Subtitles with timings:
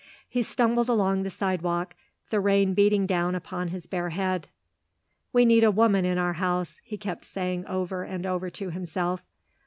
[0.27, 1.93] He stumbled along the sidewalk,
[2.31, 4.47] the rain beating down upon his bare head.
[5.31, 9.21] "We need a woman in our house," he kept saying over and over to himself.